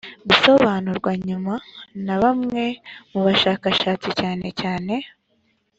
gusobanurwa 0.29 1.11
nyuma 1.27 1.53
na 2.05 2.15
bamwe 2.21 2.63
mu 3.11 3.19
bashakashatsi 3.25 4.07
cyanecyane 4.17 4.95